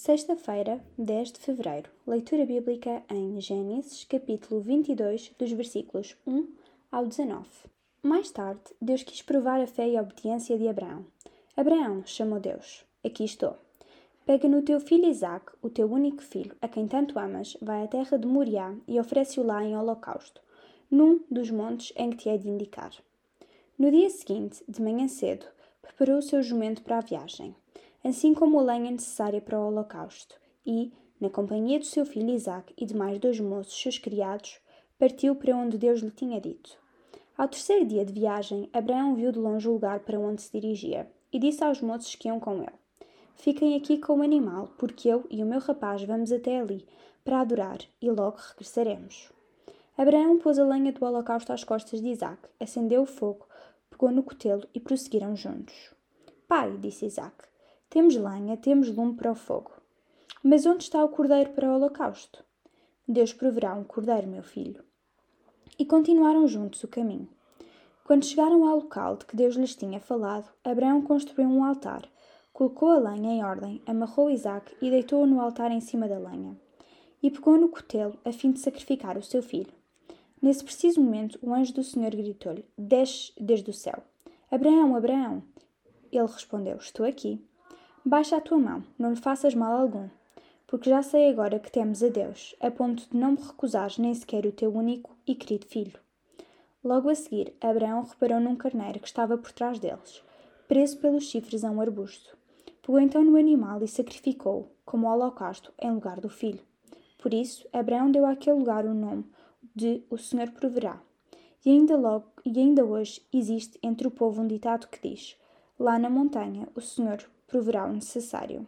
[0.00, 1.90] Sexta-feira, 10 de fevereiro.
[2.06, 6.46] Leitura bíblica em Gênesis, capítulo 22, dos versículos 1
[6.92, 7.44] ao 19.
[8.00, 11.04] Mais tarde, Deus quis provar a fé e a obediência de Abraão.
[11.56, 13.56] Abraão chamou Deus: Aqui estou.
[14.24, 17.88] Pega no teu filho Isaque, o teu único filho, a quem tanto amas, vai à
[17.88, 20.40] terra de Moriá e oferece-o lá em holocausto,
[20.88, 22.92] num dos montes em que te hei de indicar.
[23.76, 25.46] No dia seguinte, de manhã cedo,
[25.82, 27.52] preparou o seu jumento para a viagem
[28.04, 32.74] assim como a lenha necessária para o holocausto, e, na companhia do seu filho Isaque
[32.76, 34.60] e de mais dois moços, seus criados,
[34.98, 36.78] partiu para onde Deus lhe tinha dito.
[37.36, 41.10] Ao terceiro dia de viagem, Abraão viu de longe o lugar para onde se dirigia,
[41.32, 42.72] e disse aos moços que iam com ele:
[43.36, 46.84] Fiquem aqui com o animal, porque eu e o meu rapaz vamos até ali,
[47.24, 49.30] para adorar, e logo regressaremos.
[49.96, 53.46] Abraão pôs a lenha do holocausto às costas de Isaque, acendeu o fogo,
[53.90, 55.94] pegou no cutelo e prosseguiram juntos.
[56.48, 57.44] Pai, disse Isaque,
[57.90, 59.72] temos lenha, temos lume para o fogo.
[60.42, 62.44] Mas onde está o cordeiro para o holocausto?
[63.06, 64.84] Deus proverá um cordeiro, meu filho.
[65.78, 67.28] E continuaram juntos o caminho.
[68.04, 72.08] Quando chegaram ao local de que Deus lhes tinha falado, Abraão construiu um altar,
[72.52, 76.58] colocou a lenha em ordem, amarrou Isaac e deitou-o no altar em cima da lenha.
[77.22, 79.72] E pegou no cutelo a fim de sacrificar o seu filho.
[80.40, 84.02] Nesse preciso momento, o anjo do Senhor gritou-lhe: Desce desde o céu.
[84.50, 85.42] Abraão, Abraão.
[86.12, 87.44] Ele respondeu: Estou aqui.
[88.08, 90.08] Baixa a tua mão, não lhe faças mal algum,
[90.66, 94.14] porque já sei agora que temes a Deus, a ponto de não me recusares nem
[94.14, 96.00] sequer o teu único e querido filho.
[96.82, 100.22] Logo a seguir, Abraão reparou num carneiro que estava por trás deles,
[100.66, 102.34] preso pelos chifres a um arbusto.
[102.80, 106.62] Pegou então no animal e sacrificou-o, como holocausto, em lugar do filho.
[107.18, 109.26] Por isso, Abraão deu àquele lugar o nome
[109.76, 110.98] de O Senhor Proverá.
[111.62, 115.36] E ainda, logo, e ainda hoje existe entre o povo um ditado que diz:
[115.78, 118.64] Lá na montanha, o Senhor proverá o necessário.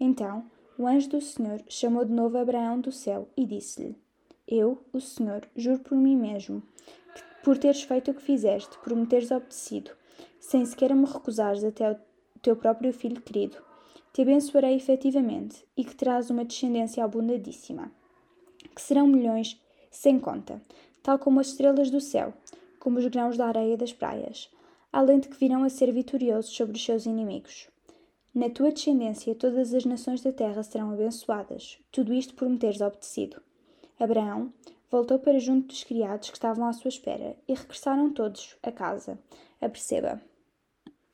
[0.00, 3.96] Então o anjo do Senhor chamou de novo Abraão do céu e disse-lhe:
[4.46, 6.62] Eu, o Senhor, juro por mim mesmo,
[7.14, 9.90] que por teres feito o que fizeste, por me teres obedecido,
[10.40, 11.96] sem sequer me recusares até o
[12.40, 13.56] teu próprio filho querido,
[14.12, 17.90] te abençoarei efetivamente e que terás uma descendência abundadíssima,
[18.74, 19.60] que serão milhões
[19.90, 20.62] sem conta,
[21.02, 22.32] tal como as estrelas do céu,
[22.78, 24.48] como os grãos da areia das praias,
[24.92, 27.68] além de que virão a ser vitoriosos sobre os seus inimigos.
[28.38, 32.80] Na tua descendência todas as nações da terra serão abençoadas, tudo isto por me teres
[32.80, 33.42] obedecido.
[33.98, 34.52] Abraão
[34.88, 39.18] voltou para junto dos criados que estavam à sua espera e regressaram todos a casa.
[39.60, 40.22] Aperceba.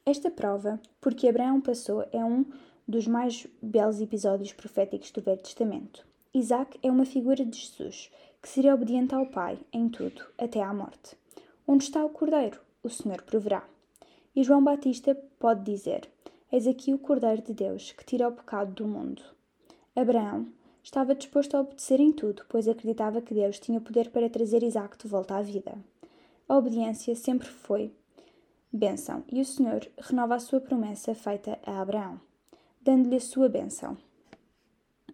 [0.04, 2.44] Esta prova, porque Abraão passou, é um
[2.86, 6.06] dos mais belos episódios proféticos do Velho Testamento.
[6.34, 8.10] Isaac é uma figura de Jesus,
[8.42, 11.16] que seria obediente ao Pai em tudo, até à morte.
[11.66, 12.60] Onde está o Cordeiro?
[12.82, 13.66] O Senhor proverá.
[14.36, 16.06] E João Batista pode dizer:
[16.54, 19.20] Eis aqui o Cordeiro de Deus, que tira o pecado do mundo.
[19.96, 20.46] Abraão
[20.84, 24.96] estava disposto a obedecer em tudo, pois acreditava que Deus tinha poder para trazer Isaac
[24.96, 25.76] de volta à vida.
[26.48, 27.92] A obediência sempre foi
[28.72, 32.20] bênção, e o Senhor renova a sua promessa feita a Abraão,
[32.80, 33.98] dando-lhe a sua bênção.